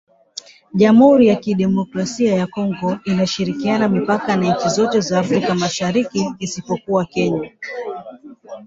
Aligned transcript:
Jamuhuri 0.73 1.27
ya 1.27 1.35
Kidemokrasia 1.35 2.33
ya 2.35 2.47
Kongo 2.47 2.99
inashirikiana 3.05 3.89
mipaka 3.89 4.35
na 4.35 4.53
nchi 4.55 4.69
zote 4.69 4.99
za 4.99 5.19
Afrika 5.19 5.55
Mashariki 5.55 6.33
isipokuwa 6.39 7.05
Kenya 7.05 7.51